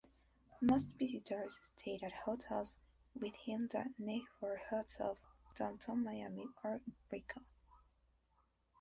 [0.61, 2.75] Most visitors stay at hotels
[3.19, 5.19] within the neighborhoods of
[5.55, 6.81] Downtown Miami or
[7.11, 7.43] Brickell.